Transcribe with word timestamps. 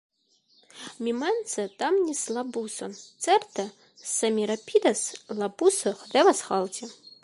Mi 1.07 1.11
mense 1.23 1.65
damnis 1.83 2.23
la 2.37 2.45
buson: 2.57 2.97
certe, 3.27 3.69
se 4.15 4.35
mi 4.39 4.51
rapidas– 4.55 5.09
la 5.43 5.55
buso 5.63 5.99
devas 6.17 6.49
halti. 6.51 6.97